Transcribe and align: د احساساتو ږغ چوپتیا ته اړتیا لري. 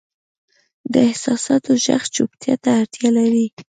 د 0.93 0.93
احساساتو 1.09 1.71
ږغ 1.83 2.01
چوپتیا 2.15 2.55
ته 2.63 2.69
اړتیا 2.79 3.09
لري. 3.17 3.45